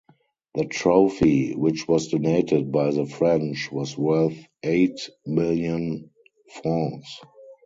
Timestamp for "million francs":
5.27-7.19